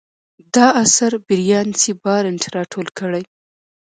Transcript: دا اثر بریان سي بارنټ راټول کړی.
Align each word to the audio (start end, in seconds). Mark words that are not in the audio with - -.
دا 0.55 0.67
اثر 0.83 1.11
بریان 1.27 1.67
سي 1.81 1.91
بارنټ 2.03 2.41
راټول 2.55 2.87
کړی. 2.99 3.23